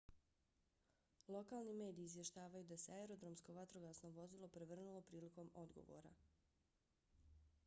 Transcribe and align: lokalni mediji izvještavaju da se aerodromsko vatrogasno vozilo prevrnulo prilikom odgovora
lokalni 1.35 1.75
mediji 1.81 2.05
izvještavaju 2.11 2.67
da 2.71 2.77
se 2.85 2.95
aerodromsko 3.01 3.57
vatrogasno 3.59 4.13
vozilo 4.19 4.53
prevrnulo 4.59 5.05
prilikom 5.13 5.55
odgovora 5.67 6.17